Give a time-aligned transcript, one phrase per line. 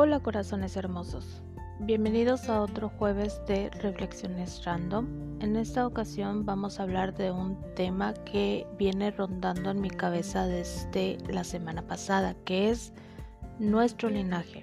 [0.00, 1.42] Hola corazones hermosos,
[1.80, 5.08] bienvenidos a otro jueves de Reflexiones Random.
[5.40, 10.46] En esta ocasión vamos a hablar de un tema que viene rondando en mi cabeza
[10.46, 12.92] desde la semana pasada, que es
[13.58, 14.62] nuestro linaje.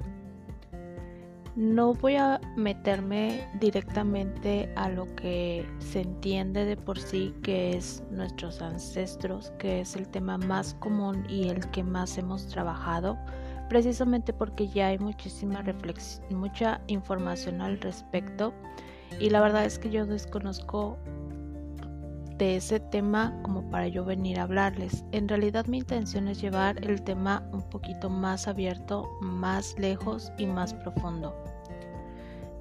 [1.58, 8.02] No voy a meterme directamente a lo que se entiende de por sí que es
[8.10, 13.18] nuestros ancestros, que es el tema más común y el que más hemos trabajado
[13.70, 18.54] precisamente porque ya hay muchísima reflexión, mucha información al respecto
[19.20, 20.98] y la verdad es que yo desconozco
[22.38, 25.06] de ese tema como para yo venir a hablarles.
[25.12, 30.46] En realidad mi intención es llevar el tema un poquito más abierto, más lejos y
[30.46, 31.34] más profundo.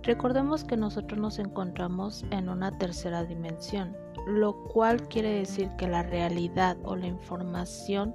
[0.04, 3.96] Recordemos que nosotros nos encontramos en una tercera dimensión,
[4.26, 8.14] lo cual quiere decir que la realidad o la información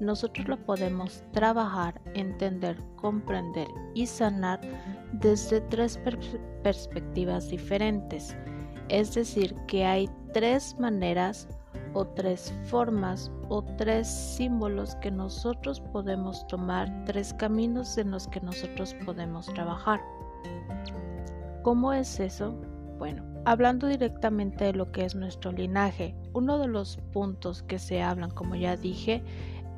[0.00, 4.60] nosotros lo podemos trabajar, entender, comprender y sanar
[5.12, 6.00] desde tres
[6.62, 8.36] perspectivas diferentes.
[8.88, 11.48] Es decir, que hay tres maneras
[11.94, 18.40] o tres formas o tres símbolos que nosotros podemos tomar, tres caminos en los que
[18.40, 20.00] nosotros podemos trabajar.
[21.62, 22.54] ¿Cómo es eso?
[22.98, 28.02] Bueno, hablando directamente de lo que es nuestro linaje, uno de los puntos que se
[28.02, 29.22] hablan, como ya dije,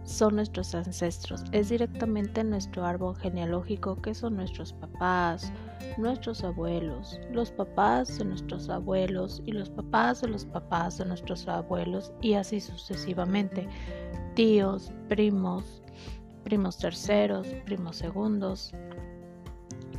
[0.05, 5.53] son nuestros ancestros, es directamente nuestro árbol genealógico que son nuestros papás,
[5.98, 11.47] nuestros abuelos, los papás de nuestros abuelos y los papás de los papás de nuestros
[11.47, 13.69] abuelos y así sucesivamente,
[14.34, 15.83] tíos, primos,
[16.45, 18.73] primos terceros, primos segundos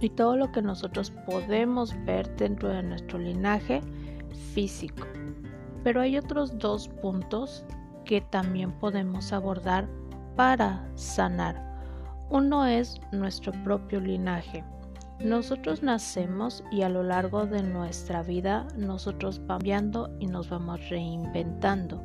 [0.01, 3.81] y todo lo que nosotros podemos ver dentro de nuestro linaje
[4.53, 5.07] físico.
[5.83, 7.65] Pero hay otros dos puntos
[8.05, 9.87] que también podemos abordar
[10.35, 11.73] para sanar.
[12.29, 14.63] Uno es nuestro propio linaje.
[15.19, 22.03] Nosotros nacemos y a lo largo de nuestra vida nosotros cambiando y nos vamos reinventando.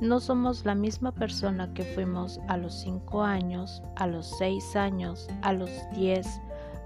[0.00, 5.28] No somos la misma persona que fuimos a los 5 años, a los 6 años,
[5.42, 6.26] a los 10,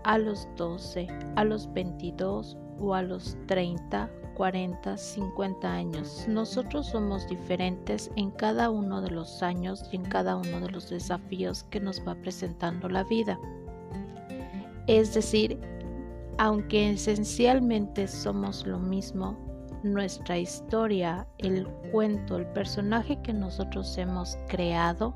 [0.02, 1.06] a los 12,
[1.36, 6.26] a los 22 o a los 30 40, 50 años.
[6.28, 10.90] Nosotros somos diferentes en cada uno de los años y en cada uno de los
[10.90, 13.38] desafíos que nos va presentando la vida.
[14.86, 15.58] Es decir,
[16.38, 19.36] aunque esencialmente somos lo mismo,
[19.82, 25.14] nuestra historia, el cuento, el personaje que nosotros hemos creado,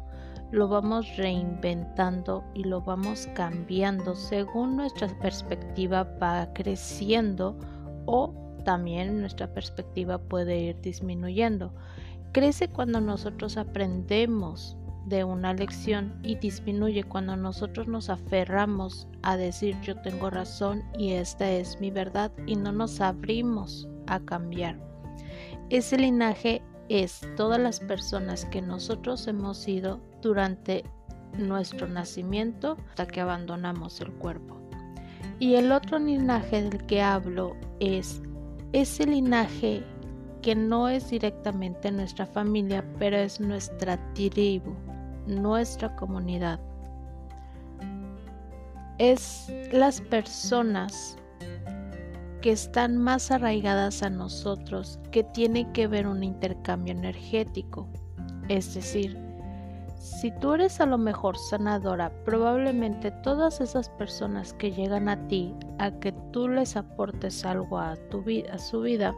[0.50, 7.58] lo vamos reinventando y lo vamos cambiando según nuestra perspectiva va creciendo
[8.06, 8.32] o
[8.68, 11.72] también nuestra perspectiva puede ir disminuyendo.
[12.32, 19.74] Crece cuando nosotros aprendemos de una lección y disminuye cuando nosotros nos aferramos a decir
[19.80, 24.78] yo tengo razón y esta es mi verdad y no nos abrimos a cambiar.
[25.70, 30.84] Ese linaje es todas las personas que nosotros hemos sido durante
[31.38, 34.60] nuestro nacimiento hasta que abandonamos el cuerpo.
[35.38, 38.20] Y el otro linaje del que hablo es
[38.72, 39.82] ese linaje
[40.42, 44.74] que no es directamente nuestra familia, pero es nuestra tribu,
[45.26, 46.60] nuestra comunidad.
[48.98, 51.16] Es las personas
[52.40, 57.88] que están más arraigadas a nosotros, que tiene que ver un intercambio energético.
[58.48, 59.27] Es decir,
[59.98, 65.54] si tú eres a lo mejor sanadora, probablemente todas esas personas que llegan a ti
[65.78, 69.14] a que tú les aportes algo a, tu vida, a su vida,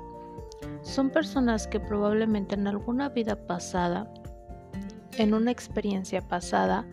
[0.83, 4.11] son personas que probablemente en alguna vida pasada,
[5.19, 6.87] en una experiencia pasada,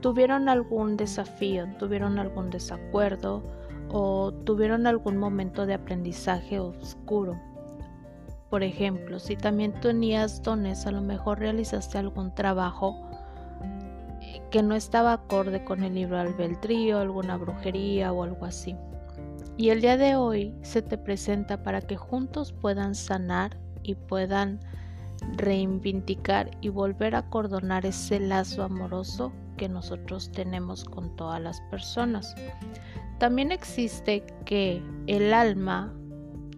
[0.00, 3.42] tuvieron algún desafío, tuvieron algún desacuerdo
[3.90, 7.38] o tuvieron algún momento de aprendizaje oscuro.
[8.52, 13.00] Por ejemplo, si también tenías dones, a lo mejor realizaste algún trabajo
[14.50, 18.76] que no estaba acorde con el libro albedrío, alguna brujería o algo así.
[19.56, 24.60] Y el día de hoy se te presenta para que juntos puedan sanar y puedan
[25.38, 32.34] reivindicar y volver a cordonar ese lazo amoroso que nosotros tenemos con todas las personas.
[33.18, 35.90] También existe que el alma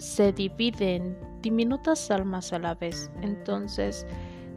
[0.01, 3.11] se divide en diminutas almas a la vez.
[3.20, 4.06] Entonces,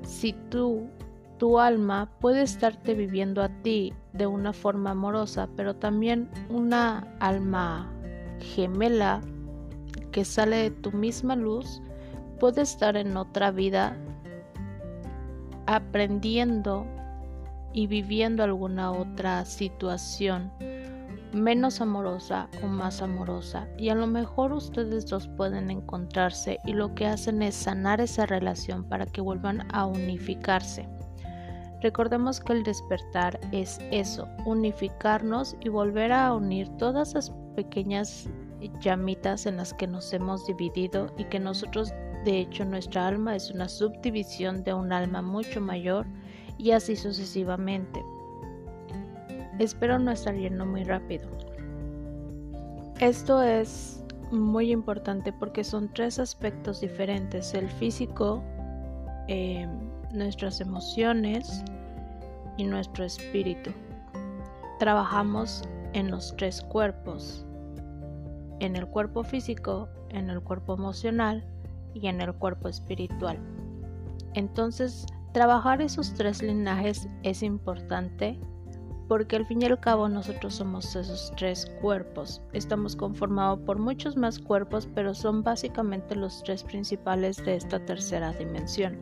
[0.03, 0.87] si tú
[1.37, 7.91] tu alma puede estarte viviendo a ti de una forma amorosa, pero también una alma
[8.39, 9.21] gemela
[10.11, 11.81] que sale de tu misma luz
[12.39, 13.95] puede estar en otra vida
[15.67, 16.87] aprendiendo
[17.71, 20.51] y viviendo alguna otra situación
[21.37, 26.93] menos amorosa o más amorosa y a lo mejor ustedes dos pueden encontrarse y lo
[26.95, 30.87] que hacen es sanar esa relación para que vuelvan a unificarse.
[31.81, 38.29] Recordemos que el despertar es eso, unificarnos y volver a unir todas las pequeñas
[38.81, 41.93] llamitas en las que nos hemos dividido y que nosotros,
[42.25, 46.07] de hecho, nuestra alma es una subdivisión de un alma mucho mayor
[46.57, 48.03] y así sucesivamente.
[49.59, 51.27] Espero no estar yendo muy rápido.
[52.99, 58.43] Esto es muy importante porque son tres aspectos diferentes, el físico,
[59.27, 59.67] eh,
[60.11, 61.63] nuestras emociones
[62.57, 63.71] y nuestro espíritu.
[64.79, 65.63] Trabajamos
[65.93, 67.45] en los tres cuerpos,
[68.59, 71.43] en el cuerpo físico, en el cuerpo emocional
[71.93, 73.39] y en el cuerpo espiritual.
[74.33, 78.39] Entonces, trabajar esos tres linajes es importante
[79.07, 82.41] porque al fin y al cabo nosotros somos esos tres cuerpos.
[82.53, 88.33] Estamos conformados por muchos más cuerpos, pero son básicamente los tres principales de esta tercera
[88.33, 88.97] dimensión.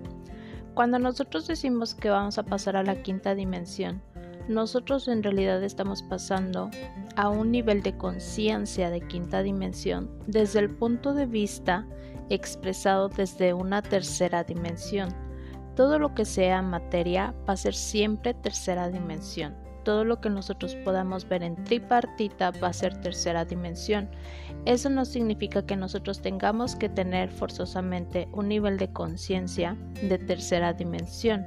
[0.76, 4.02] Cuando nosotros decimos que vamos a pasar a la quinta dimensión,
[4.48, 6.70] nosotros en realidad estamos pasando
[7.16, 11.88] a un nivel de conciencia de quinta dimensión desde el punto de vista
[12.30, 15.10] expresado desde una tercera dimensión.
[15.76, 20.76] Todo lo que sea materia va a ser siempre tercera dimensión todo lo que nosotros
[20.84, 24.10] podamos ver en tripartita va a ser tercera dimensión.
[24.66, 30.74] Eso no significa que nosotros tengamos que tener forzosamente un nivel de conciencia de tercera
[30.74, 31.46] dimensión,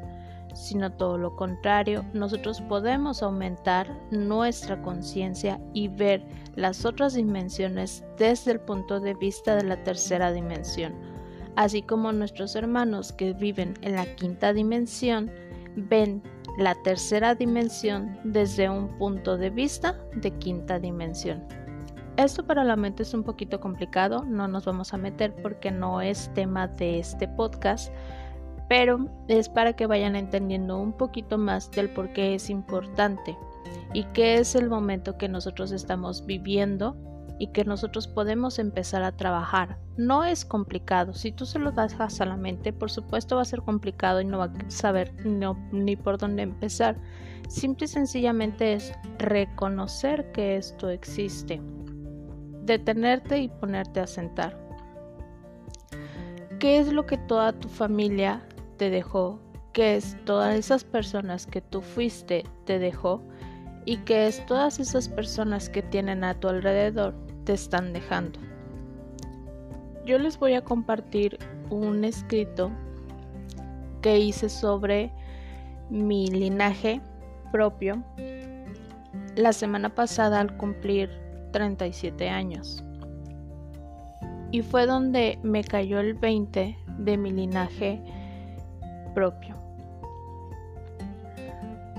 [0.54, 6.24] sino todo lo contrario, nosotros podemos aumentar nuestra conciencia y ver
[6.54, 10.94] las otras dimensiones desde el punto de vista de la tercera dimensión,
[11.56, 15.30] así como nuestros hermanos que viven en la quinta dimensión
[15.76, 16.22] ven
[16.58, 21.46] la tercera dimensión desde un punto de vista de quinta dimensión.
[22.16, 26.00] Esto para la mente es un poquito complicado, no nos vamos a meter porque no
[26.00, 27.94] es tema de este podcast,
[28.68, 33.38] pero es para que vayan entendiendo un poquito más del por qué es importante
[33.94, 36.96] y qué es el momento que nosotros estamos viviendo
[37.38, 39.78] y que nosotros podemos empezar a trabajar.
[39.96, 41.14] No es complicado.
[41.14, 44.24] Si tú se lo das a la mente, por supuesto va a ser complicado y
[44.24, 46.96] no va a saber ni por dónde empezar.
[47.48, 51.60] Simple y sencillamente es reconocer que esto existe.
[52.62, 54.58] Detenerte y ponerte a sentar.
[56.58, 58.42] ¿Qué es lo que toda tu familia
[58.76, 59.40] te dejó?
[59.72, 63.22] ¿Qué es todas esas personas que tú fuiste te dejó?
[63.88, 67.14] y qué es todas esas personas que tienen a tu alrededor
[67.52, 68.38] están dejando.
[70.04, 71.38] Yo les voy a compartir
[71.70, 72.70] un escrito
[74.00, 75.12] que hice sobre
[75.90, 77.00] mi linaje
[77.52, 78.02] propio
[79.36, 81.10] la semana pasada al cumplir
[81.52, 82.84] 37 años.
[84.50, 88.00] Y fue donde me cayó el 20 de mi linaje
[89.14, 89.56] propio.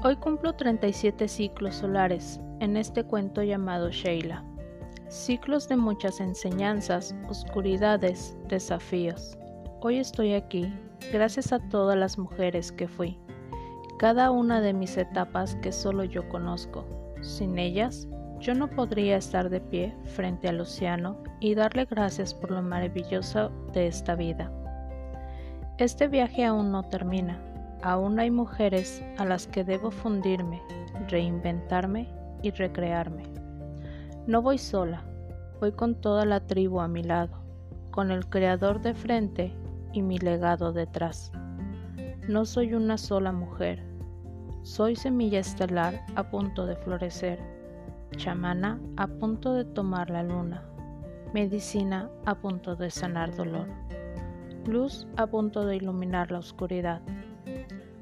[0.04, 4.49] Hoy cumplo 37 ciclos solares en este cuento llamado Sheila
[5.10, 9.36] ciclos de muchas enseñanzas, oscuridades, desafíos.
[9.82, 10.72] Hoy estoy aquí
[11.12, 13.18] gracias a todas las mujeres que fui,
[13.98, 16.86] cada una de mis etapas que solo yo conozco.
[17.22, 18.08] Sin ellas,
[18.40, 23.50] yo no podría estar de pie frente al océano y darle gracias por lo maravilloso
[23.74, 24.52] de esta vida.
[25.80, 27.42] Este viaje aún no termina.
[27.82, 30.62] Aún hay mujeres a las que debo fundirme,
[31.08, 32.08] reinventarme
[32.44, 33.39] y recrearme.
[34.30, 35.02] No voy sola,
[35.60, 37.40] voy con toda la tribu a mi lado,
[37.90, 39.56] con el Creador de frente
[39.92, 41.32] y mi legado detrás.
[42.28, 43.84] No soy una sola mujer,
[44.62, 47.40] soy semilla estelar a punto de florecer,
[48.18, 50.64] chamana a punto de tomar la luna,
[51.34, 53.66] medicina a punto de sanar dolor,
[54.68, 57.02] luz a punto de iluminar la oscuridad.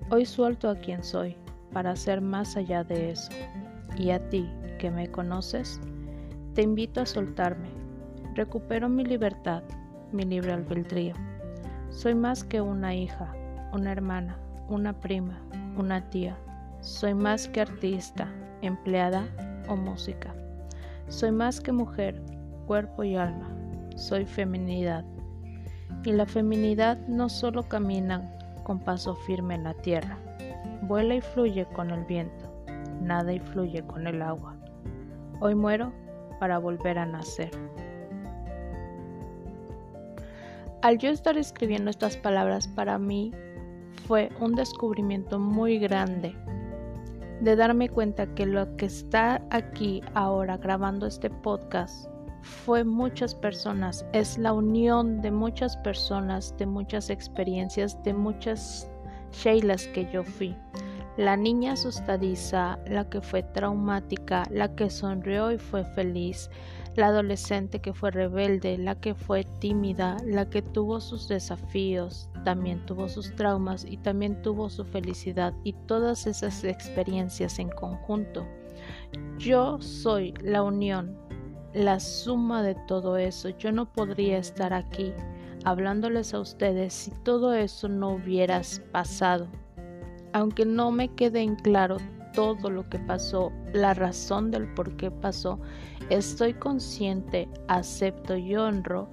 [0.10, 1.38] Hoy suelto a quien soy
[1.72, 3.32] para ser más allá de eso,
[3.98, 5.80] y a ti que me conoces,
[6.58, 7.70] te invito a soltarme.
[8.34, 9.62] Recupero mi libertad,
[10.12, 11.14] mi libre albedrío.
[11.92, 13.32] Soy más que una hija,
[13.74, 15.40] una hermana, una prima,
[15.78, 16.36] una tía.
[16.82, 18.28] Soy más que artista,
[18.64, 19.28] empleada
[19.70, 20.34] o música.
[21.10, 22.20] Soy más que mujer,
[22.66, 23.56] cuerpo y alma.
[23.96, 25.06] Soy feminidad.
[26.06, 30.18] Y la feminidad no solo camina con paso firme en la tierra,
[30.82, 32.52] vuela y fluye con el viento,
[33.00, 34.56] nada y fluye con el agua.
[35.40, 35.94] Hoy muero
[36.40, 37.52] para volver a nacer.
[40.82, 43.32] Al yo estar escribiendo estas palabras para mí
[44.08, 46.36] fue un descubrimiento muy grande
[47.42, 52.08] de darme cuenta que lo que está aquí ahora grabando este podcast
[52.42, 58.90] fue muchas personas, es la unión de muchas personas, de muchas experiencias, de muchas
[59.32, 60.56] Sheilas que yo fui.
[61.18, 66.52] La niña asustadiza, la que fue traumática, la que sonrió y fue feliz,
[66.96, 72.86] la adolescente que fue rebelde, la que fue tímida, la que tuvo sus desafíos, también
[72.86, 78.46] tuvo sus traumas y también tuvo su felicidad y todas esas experiencias en conjunto.
[79.40, 81.18] Yo soy la unión,
[81.74, 83.50] la suma de todo eso.
[83.50, 85.14] Yo no podría estar aquí
[85.66, 89.48] hablándoles a ustedes si todo eso no hubieras pasado.
[90.34, 91.98] Aunque no me quede en claro
[92.34, 95.60] todo lo que pasó, la razón del por qué pasó,
[96.10, 99.10] estoy consciente, acepto y honro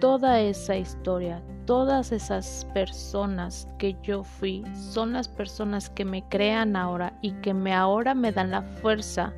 [0.00, 6.76] toda esa historia, todas esas personas que yo fui, son las personas que me crean
[6.76, 9.32] ahora y que ahora me dan la fuerza,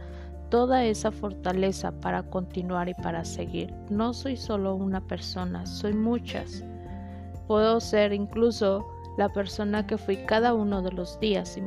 [0.51, 3.73] toda esa fortaleza para continuar y para seguir.
[3.91, 6.65] No soy solo una persona, soy muchas.
[7.47, 8.87] Puedo ser incluso
[9.19, 11.59] la persona que fui cada uno de los días.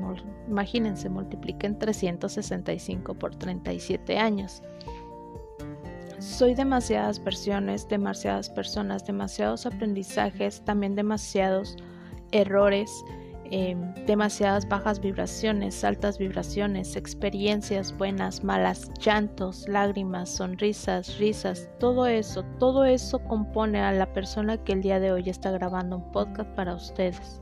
[0.48, 4.64] Imagínense, multipliquen 365 por 37 años.
[6.18, 11.76] Soy demasiadas versiones, demasiadas personas, demasiados aprendizajes, también demasiados
[12.32, 12.90] errores,
[13.52, 22.44] em, demasiadas bajas vibraciones, altas vibraciones, experiencias buenas, malas, llantos, lágrimas, sonrisas, risas, todo eso,
[22.60, 26.50] todo eso compone a la persona que el día de hoy está grabando un podcast
[26.56, 27.40] para ustedes.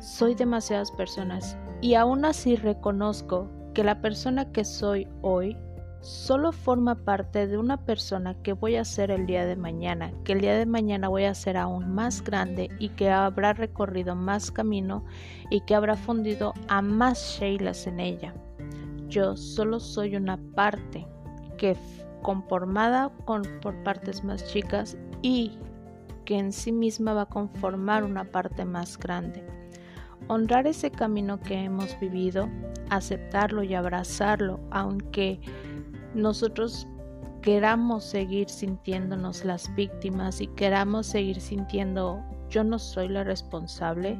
[0.00, 5.56] Soy demasiadas personas y aún así reconozco que la persona que soy hoy
[6.00, 10.32] solo forma parte de una persona que voy a ser el día de mañana, que
[10.32, 14.50] el día de mañana voy a ser aún más grande y que habrá recorrido más
[14.50, 15.04] camino
[15.50, 18.34] y que habrá fundido a más Sheilas en ella.
[19.08, 21.06] Yo solo soy una parte
[21.58, 21.76] que
[22.22, 25.58] conformada con, por partes más chicas y
[26.24, 29.44] que en sí misma va a conformar una parte más grande
[30.30, 32.48] honrar ese camino que hemos vivido,
[32.88, 35.40] aceptarlo y abrazarlo, aunque
[36.14, 36.86] nosotros
[37.42, 44.18] queramos seguir sintiéndonos las víctimas y queramos seguir sintiendo yo no soy la responsable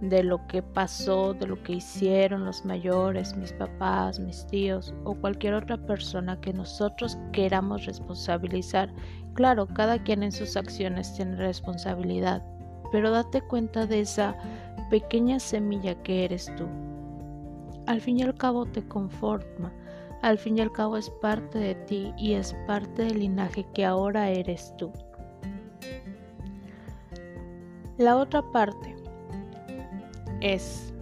[0.00, 5.14] de lo que pasó, de lo que hicieron los mayores, mis papás, mis tíos o
[5.14, 8.92] cualquier otra persona que nosotros queramos responsabilizar.
[9.34, 12.42] Claro, cada quien en sus acciones tiene responsabilidad,
[12.92, 14.36] pero date cuenta de esa
[14.90, 16.66] pequeña semilla que eres tú.
[17.86, 19.72] Al fin y al cabo te conforma,
[20.22, 23.84] al fin y al cabo es parte de ti y es parte del linaje que
[23.84, 24.92] ahora eres tú.
[27.98, 28.96] La otra parte
[30.40, 30.92] es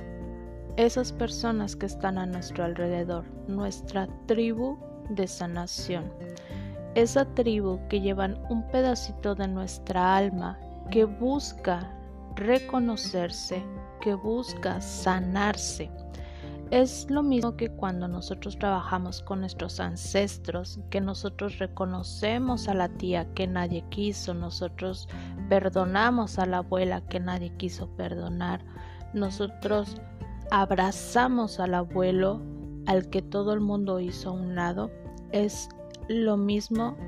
[0.76, 4.78] esas personas que están a nuestro alrededor, nuestra tribu
[5.10, 6.12] de sanación.
[6.94, 10.58] Esa tribu que llevan un pedacito de nuestra alma
[10.90, 11.92] que busca
[12.36, 13.62] reconocerse,
[14.00, 15.90] que busca sanarse.
[16.70, 22.90] Es lo mismo que cuando nosotros trabajamos con nuestros ancestros, que nosotros reconocemos a la
[22.90, 25.08] tía que nadie quiso, nosotros
[25.48, 28.62] perdonamos a la abuela que nadie quiso perdonar,
[29.14, 29.96] nosotros
[30.50, 32.42] abrazamos al abuelo
[32.86, 34.90] al que todo el mundo hizo a un lado.
[35.32, 35.70] Es
[36.08, 36.98] lo mismo,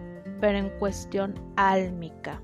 [0.41, 2.41] pero en cuestión álmica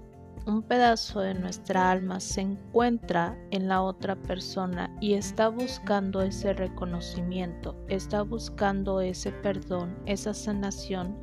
[0.47, 6.53] un pedazo de nuestra alma se encuentra en la otra persona y está buscando ese
[6.53, 11.17] reconocimiento, está buscando ese perdón, esa sanación,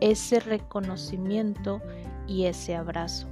[0.00, 1.80] ese reconocimiento
[2.26, 3.28] y ese abrazo.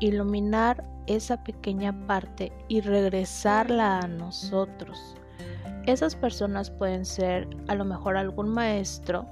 [0.00, 5.16] Iluminar esa pequeña parte y regresarla a nosotros.
[5.86, 9.26] Esas personas pueden ser a lo mejor algún maestro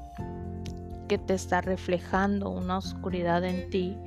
[1.06, 3.98] que te está reflejando una oscuridad en ti,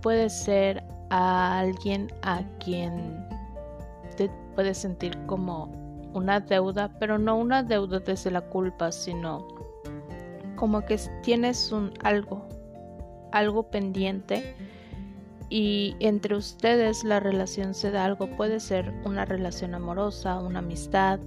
[0.00, 3.26] puede ser a alguien a quien
[4.16, 5.70] te puedes sentir como
[6.12, 9.46] una deuda, pero no una deuda desde la culpa, sino
[10.56, 12.46] como que tienes un algo,
[13.32, 14.54] algo pendiente.
[15.48, 21.18] Y entre ustedes la relación se da algo, puede ser una relación amorosa, una amistad,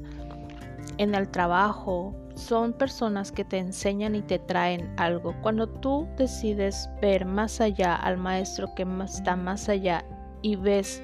[0.97, 5.35] en el trabajo, son personas que te enseñan y te traen algo.
[5.41, 10.03] Cuando tú decides ver más allá al maestro que está más allá
[10.41, 11.01] y ves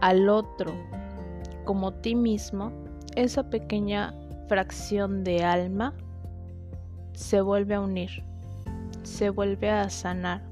[0.00, 0.72] al otro
[1.64, 2.72] como ti mismo,
[3.16, 4.14] esa pequeña
[4.48, 5.94] fracción de alma
[7.12, 8.24] se vuelve a unir,
[9.02, 10.42] se vuelve a sanar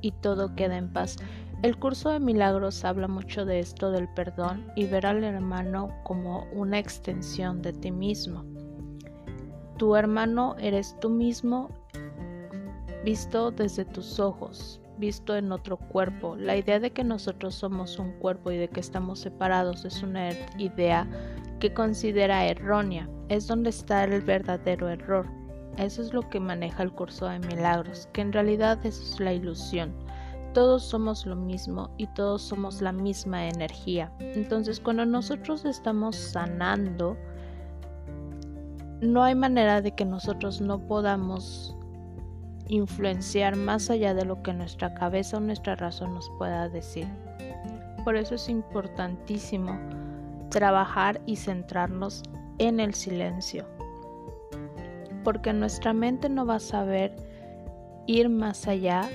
[0.00, 1.16] y todo queda en paz.
[1.64, 6.46] El curso de milagros habla mucho de esto del perdón y ver al hermano como
[6.52, 8.44] una extensión de ti mismo.
[9.78, 11.70] Tu hermano eres tú mismo
[13.02, 16.36] visto desde tus ojos, visto en otro cuerpo.
[16.36, 20.32] La idea de que nosotros somos un cuerpo y de que estamos separados es una
[20.58, 21.08] idea
[21.60, 23.08] que considera errónea.
[23.30, 25.26] Es donde está el verdadero error.
[25.78, 29.32] Eso es lo que maneja el curso de milagros, que en realidad eso es la
[29.32, 30.03] ilusión.
[30.54, 34.12] Todos somos lo mismo y todos somos la misma energía.
[34.20, 37.16] Entonces cuando nosotros estamos sanando,
[39.00, 41.76] no hay manera de que nosotros no podamos
[42.68, 47.08] influenciar más allá de lo que nuestra cabeza o nuestra razón nos pueda decir.
[48.04, 49.76] Por eso es importantísimo
[50.50, 52.22] trabajar y centrarnos
[52.58, 53.66] en el silencio.
[55.24, 57.16] Porque nuestra mente no va a saber
[58.06, 59.08] ir más allá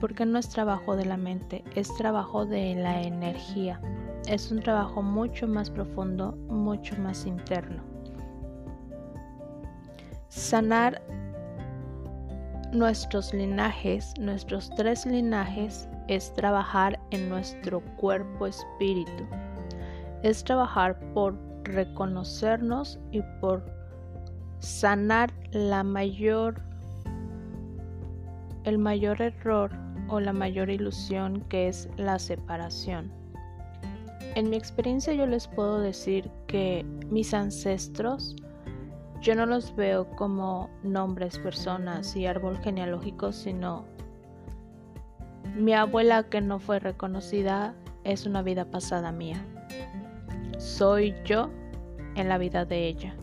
[0.00, 3.80] porque no es trabajo de la mente, es trabajo de la energía.
[4.26, 7.82] Es un trabajo mucho más profundo, mucho más interno.
[10.28, 11.02] Sanar
[12.72, 19.26] nuestros linajes, nuestros tres linajes, es trabajar en nuestro cuerpo espíritu.
[20.22, 23.64] Es trabajar por reconocernos y por
[24.58, 26.60] sanar la mayor
[28.64, 29.70] el mayor error
[30.10, 33.10] o la mayor ilusión que es la separación.
[34.34, 38.36] En mi experiencia yo les puedo decir que mis ancestros
[39.20, 43.84] yo no los veo como nombres, personas y árbol genealógico, sino
[45.54, 47.74] mi abuela que no fue reconocida
[48.04, 49.44] es una vida pasada mía.
[50.58, 51.50] Soy yo
[52.14, 53.14] en la vida de ella.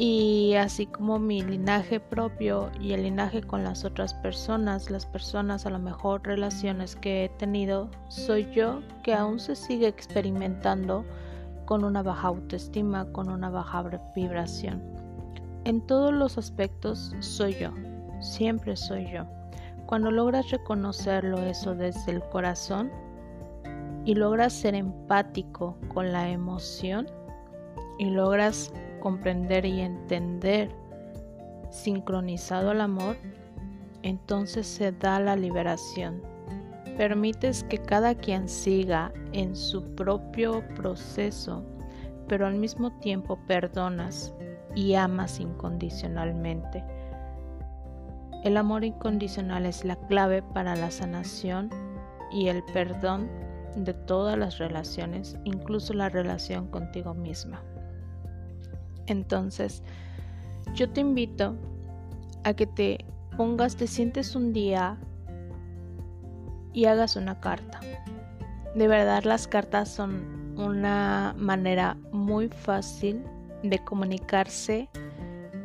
[0.00, 5.66] Y así como mi linaje propio y el linaje con las otras personas, las personas
[5.66, 11.04] a lo mejor relaciones que he tenido, soy yo que aún se sigue experimentando
[11.64, 14.80] con una baja autoestima, con una baja vibración.
[15.64, 17.72] En todos los aspectos soy yo,
[18.20, 19.24] siempre soy yo.
[19.86, 22.88] Cuando logras reconocerlo eso desde el corazón
[24.04, 27.08] y logras ser empático con la emoción
[27.98, 30.70] y logras comprender y entender
[31.70, 33.16] sincronizado al amor,
[34.02, 36.22] entonces se da la liberación
[36.98, 41.62] Permites que cada quien siga en su propio proceso,
[42.26, 44.34] pero al mismo tiempo perdonas
[44.74, 46.82] y amas incondicionalmente.
[48.42, 51.70] El amor incondicional es la clave para la sanación
[52.32, 53.30] y el perdón
[53.76, 57.62] de todas las relaciones, incluso la relación contigo misma.
[59.08, 59.82] Entonces,
[60.74, 61.56] yo te invito
[62.44, 63.04] a que te
[63.36, 64.98] pongas, te sientes un día
[66.72, 67.80] y hagas una carta.
[68.74, 73.24] De verdad las cartas son una manera muy fácil
[73.62, 74.88] de comunicarse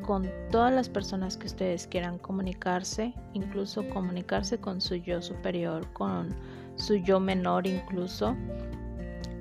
[0.04, 6.36] con todas las personas que ustedes quieran comunicarse, incluso comunicarse con su yo superior, con
[6.76, 8.36] su yo menor incluso,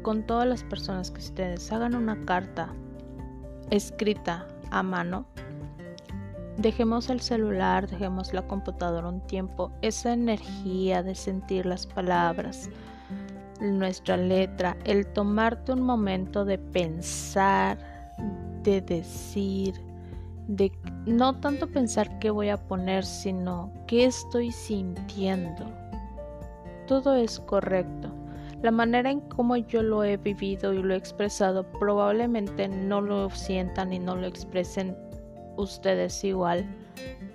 [0.02, 2.72] con todas las personas que ustedes hagan una carta
[3.72, 5.26] escrita a mano
[6.58, 12.68] Dejemos el celular, dejemos la computadora un tiempo, esa energía de sentir las palabras,
[13.60, 17.78] nuestra letra, el tomarte un momento de pensar,
[18.62, 19.74] de decir,
[20.46, 20.70] de
[21.06, 25.64] no tanto pensar qué voy a poner, sino qué estoy sintiendo.
[26.86, 28.12] Todo es correcto.
[28.62, 33.28] La manera en cómo yo lo he vivido y lo he expresado probablemente no lo
[33.30, 34.96] sientan y no lo expresen
[35.56, 36.64] ustedes igual,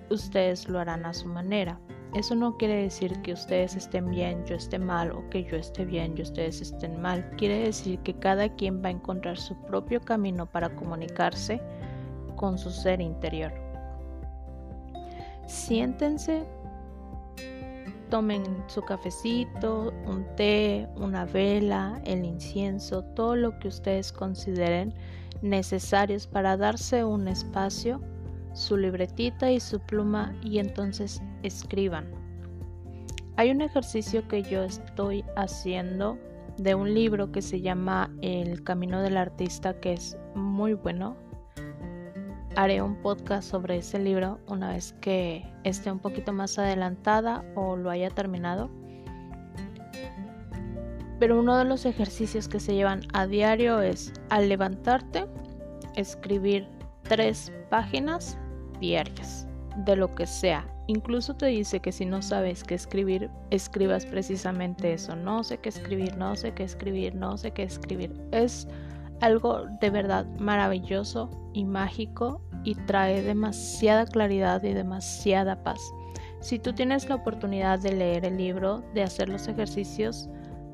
[0.09, 1.79] ustedes lo harán a su manera.
[2.15, 5.83] Eso no quiere decir que ustedes estén bien, yo esté mal, o que yo esté
[5.83, 7.29] bien y ustedes estén mal.
[7.37, 11.61] Quiere decir que cada quien va a encontrar su propio camino para comunicarse
[12.37, 13.51] con su ser interior.
[15.45, 16.45] Siéntense,
[18.09, 24.93] tomen su cafecito, un té, una vela, el incienso, todo lo que ustedes consideren
[25.41, 28.01] necesarios para darse un espacio,
[28.53, 32.09] su libretita y su pluma y entonces escriban.
[33.35, 36.17] Hay un ejercicio que yo estoy haciendo
[36.57, 41.26] de un libro que se llama El Camino del Artista que es muy bueno.
[42.57, 47.75] Haré un podcast sobre ese libro una vez que esté un poquito más adelantada o
[47.75, 48.71] lo haya terminado.
[51.19, 55.27] Pero uno de los ejercicios que se llevan a diario es al levantarte,
[55.95, 56.67] escribir
[57.03, 58.39] tres páginas
[58.79, 59.47] diarias.
[59.85, 60.65] de lo que sea.
[60.87, 65.15] Incluso te dice que si no sabes qué escribir, escribas precisamente eso.
[65.15, 68.19] No sé qué escribir, no sé qué escribir, no sé qué escribir.
[68.31, 68.67] Es
[69.21, 75.79] algo de verdad maravilloso y mágico y trae demasiada claridad y demasiada paz.
[76.41, 80.29] Si tú tienes la oportunidad de leer el libro, de hacer los ejercicios,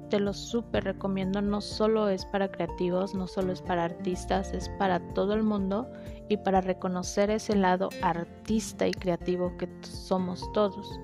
[0.10, 1.40] te lo súper recomiendo.
[1.44, 5.88] No solo es para creativos, no solo es para artistas, es para todo el mundo
[6.30, 11.00] y para reconocer ese lado artista y creativo que somos todos.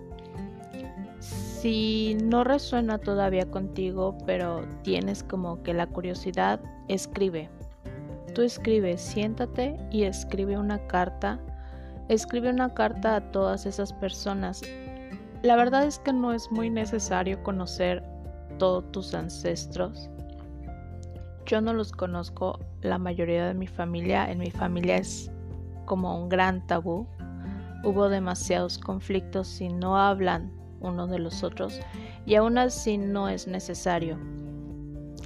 [1.20, 7.52] Si no resuena todavía contigo, pero tienes como que la curiosidad, escribe.
[8.34, 11.40] Tú escribe, siéntate y escribe una carta.
[12.08, 14.62] Escribe una carta a todas esas personas.
[15.42, 18.04] La verdad es que no es muy necesario conocer
[18.58, 20.10] todos tus ancestros.
[21.46, 24.30] Yo no los conozco, la mayoría de mi familia.
[24.30, 25.32] En mi familia es
[25.86, 27.08] como un gran tabú.
[27.84, 31.80] Hubo demasiados conflictos y no hablan uno de los otros
[32.26, 34.18] y aún así no es necesario.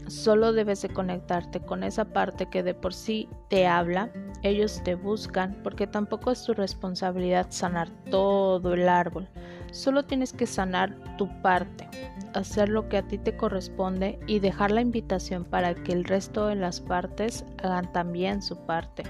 [0.08, 4.12] Solo debes de conectarte con esa parte que de por sí te habla,
[4.42, 9.28] ellos te buscan porque tampoco es tu responsabilidad sanar todo el árbol.
[9.72, 11.88] Solo tienes que sanar tu parte,
[12.34, 16.48] hacer lo que a ti te corresponde y dejar la invitación para que el resto
[16.48, 19.04] de las partes hagan también su parte.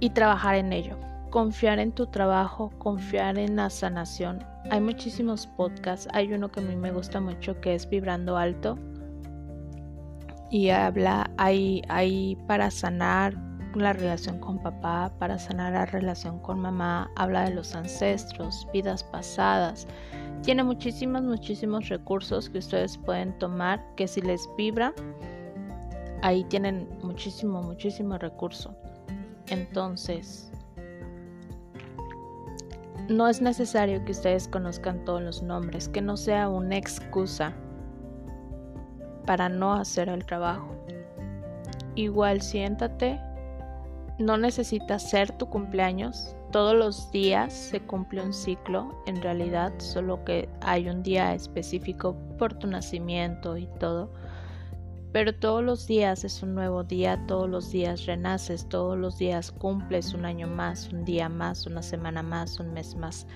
[0.00, 0.96] Y trabajar en ello
[1.36, 4.42] confiar en tu trabajo, confiar en la sanación.
[4.68, 8.76] Hay muchísimos podcasts, hay uno que a mí me gusta mucho que es Vibrando Alto
[10.50, 13.34] y habla, hay, hay para sanar
[13.74, 19.04] la relación con papá, para sanar la relación con mamá, habla de los ancestros, vidas
[19.04, 19.86] pasadas.
[20.42, 24.92] Tiene muchísimos, muchísimos recursos que ustedes pueden tomar, que si les vibra,
[26.22, 28.74] ahí tienen muchísimo, muchísimo recurso.
[29.48, 30.50] Entonces,
[33.08, 37.54] no es necesario que ustedes conozcan todos los nombres, que no sea una excusa
[39.26, 40.74] para no hacer el trabajo.
[41.94, 43.20] Igual siéntate,
[44.18, 50.24] no necesitas ser tu cumpleaños, todos los días se cumple un ciclo, en realidad, solo
[50.24, 54.10] que hay un día específico por tu nacimiento y todo
[55.16, 59.50] pero todos los días es un nuevo día, todos los días renaces, todos los días
[59.50, 63.26] cumples un año más, un día más, una semana más, un mes más.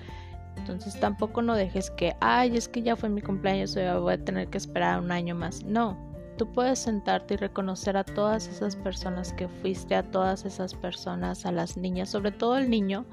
[0.57, 4.47] Entonces tampoco no dejes que, ay, es que ya fue mi cumpleaños, voy a tener
[4.49, 5.63] que esperar un año más.
[5.63, 5.97] No,
[6.37, 11.47] tú puedes sentarte y reconocer a todas esas personas que fuiste, a todas esas personas,
[11.47, 13.07] a las niñas, sobre todo el niño,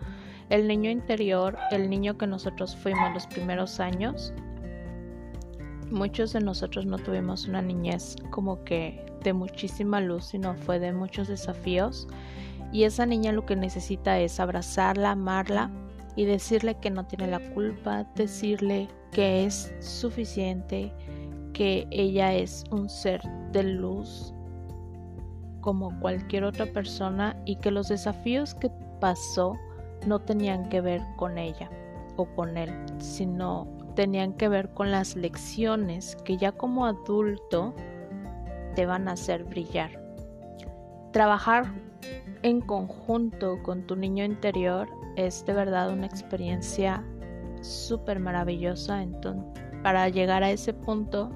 [0.51, 4.35] el niño interior, el niño que nosotros fuimos los primeros años,
[5.91, 10.93] muchos de nosotros no tuvimos una niñez como que de muchísima luz, sino fue de
[10.93, 12.07] muchos desafíos.
[12.73, 15.71] Y esa niña lo que necesita es abrazarla, amarla
[16.17, 20.93] y decirle que no tiene la culpa, decirle que es suficiente,
[21.53, 23.23] que ella es un ser
[23.53, 24.35] de luz
[25.61, 28.71] como cualquier otra persona y que los desafíos que
[29.01, 29.57] pasó
[30.07, 31.71] no tenían que ver con ella
[32.17, 33.67] o con él, sino
[33.99, 37.75] tenían que ver con las lecciones que ya como adulto
[38.77, 39.91] te van a hacer brillar.
[41.13, 41.65] Trabajar
[42.43, 47.05] en conjunto con tu niño interior es de verdad una experiencia
[47.61, 49.03] súper maravillosa.
[49.03, 51.33] Entonces, para llegar a ese punto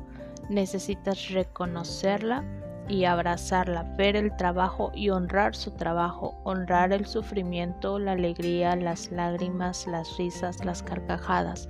[0.48, 2.44] necesitas reconocerla
[2.88, 9.10] y abrazarla, ver el trabajo y honrar su trabajo, honrar el sufrimiento, la alegría, las
[9.10, 11.68] lágrimas, las risas, las carcajadas,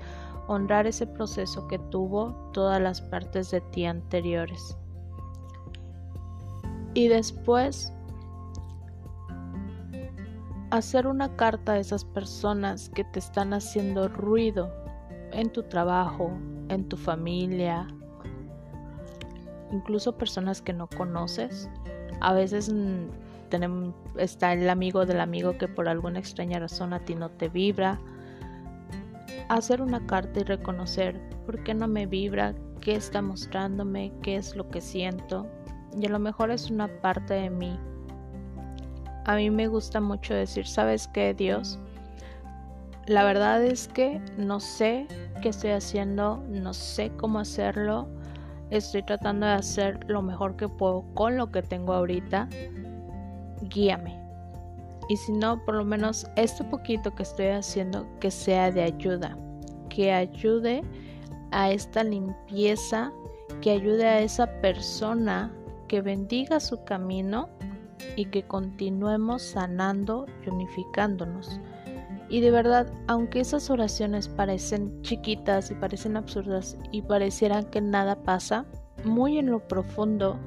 [0.48, 4.76] honrar ese proceso que tuvo todas las partes de ti anteriores.
[6.94, 7.92] Y después
[10.70, 14.70] hacer una carta a esas personas que te están haciendo ruido
[15.32, 16.32] en tu trabajo,
[16.68, 17.86] en tu familia,
[19.70, 21.68] incluso personas que no conoces.
[22.20, 27.14] A veces mm, está el amigo del amigo que por alguna extraña razón a ti
[27.14, 28.00] no te vibra
[29.56, 34.56] hacer una carta y reconocer por qué no me vibra, qué está mostrándome, qué es
[34.56, 35.46] lo que siento.
[35.98, 37.78] Y a lo mejor es una parte de mí.
[39.24, 41.78] A mí me gusta mucho decir, ¿sabes qué, Dios?
[43.06, 45.06] La verdad es que no sé
[45.42, 48.08] qué estoy haciendo, no sé cómo hacerlo.
[48.70, 52.48] Estoy tratando de hacer lo mejor que puedo con lo que tengo ahorita.
[53.62, 54.21] Guíame
[55.12, 59.36] y si no, por lo menos este poquito que estoy haciendo que sea de ayuda,
[59.90, 60.82] que ayude
[61.50, 63.12] a esta limpieza,
[63.60, 65.54] que ayude a esa persona,
[65.86, 67.50] que bendiga su camino
[68.16, 71.60] y que continuemos sanando y unificándonos.
[72.30, 78.16] Y de verdad, aunque esas oraciones parecen chiquitas y parecen absurdas y parecieran que nada
[78.22, 78.64] pasa,
[79.04, 80.38] muy en lo profundo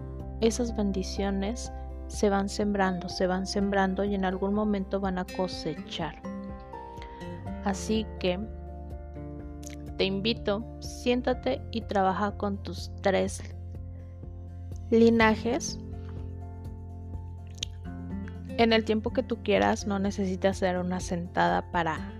[0.42, 1.72] esas bendiciones
[2.16, 6.16] se van sembrando, se van sembrando y en algún momento van a cosechar.
[7.66, 8.40] Así que
[9.98, 13.42] te invito, siéntate y trabaja con tus tres
[14.90, 15.80] linajes.
[18.58, 22.14] En el tiempo que tú quieras, no necesitas hacer una sentada para,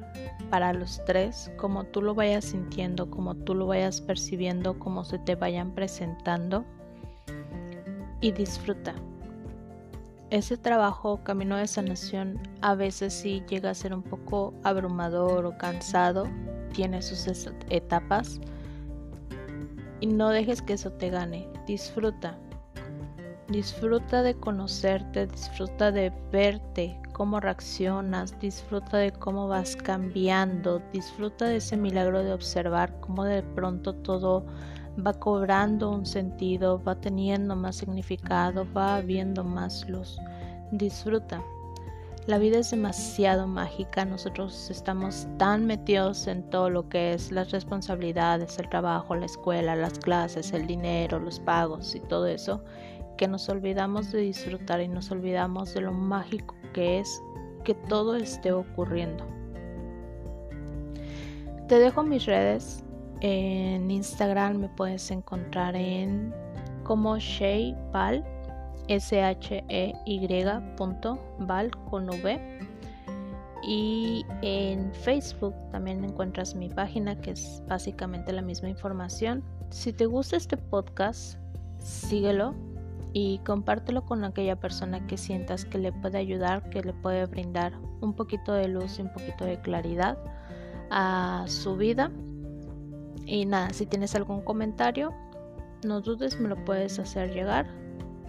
[0.50, 5.20] para los tres, como tú lo vayas sintiendo, como tú lo vayas percibiendo, como se
[5.20, 6.66] te vayan presentando.
[8.20, 8.96] Y disfruta.
[10.32, 15.58] Ese trabajo, camino de sanación, a veces sí llega a ser un poco abrumador o
[15.58, 16.28] cansado,
[16.74, 17.28] tiene sus
[17.70, 18.42] etapas
[20.00, 21.48] y no dejes que eso te gane.
[21.68, 22.38] Disfruta.
[23.50, 31.58] Disfruta de conocerte, disfruta de verte, cómo reaccionas, disfruta de cómo vas cambiando, disfruta de
[31.58, 34.44] ese milagro de observar cómo de pronto todo
[35.06, 40.18] va cobrando un sentido, va teniendo más significado, va habiendo más luz.
[40.72, 41.42] Disfruta.
[42.28, 47.52] La vida es demasiado mágica, nosotros estamos tan metidos en todo lo que es las
[47.52, 52.64] responsabilidades, el trabajo, la escuela, las clases, el dinero, los pagos y todo eso,
[53.16, 57.22] que nos olvidamos de disfrutar y nos olvidamos de lo mágico que es
[57.64, 59.24] que todo esté ocurriendo.
[61.68, 62.85] Te dejo mis redes.
[63.22, 66.34] En Instagram me puedes encontrar en
[66.84, 68.24] como Shey Pal
[68.88, 69.22] S-H-E-Y.val
[71.90, 72.60] con V.
[73.68, 79.44] Y en Facebook también encuentras mi página que es básicamente la misma información.
[79.72, 81.40] Si te gusta este podcast,
[81.80, 82.54] síguelo
[83.14, 87.74] y compártelo con aquella persona que sientas que le puede ayudar, que le puede brindar
[88.02, 90.18] un poquito de luz y un poquito de claridad
[90.92, 92.12] a su vida.
[93.26, 95.14] Y nada, si tienes algún comentario,
[95.84, 97.68] no dudes, me lo puedes hacer llegar.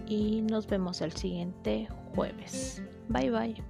[0.07, 2.81] Y nos vemos el siguiente jueves.
[3.09, 3.63] Bye bye.